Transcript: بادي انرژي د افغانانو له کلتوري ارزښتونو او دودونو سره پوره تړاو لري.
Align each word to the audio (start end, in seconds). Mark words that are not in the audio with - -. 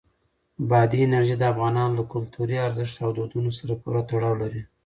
بادي 0.69 0.99
انرژي 1.05 1.35
د 1.39 1.43
افغانانو 1.53 1.97
له 1.99 2.03
کلتوري 2.13 2.57
ارزښتونو 2.67 3.05
او 3.07 3.15
دودونو 3.17 3.49
سره 3.59 3.73
پوره 3.81 4.01
تړاو 4.09 4.35
لري. 4.41 4.61